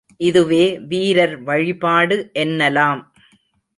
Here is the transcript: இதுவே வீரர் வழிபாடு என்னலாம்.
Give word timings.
இதுவே 0.21 0.79
வீரர் 0.87 1.35
வழிபாடு 1.43 2.17
என்னலாம். 2.33 3.01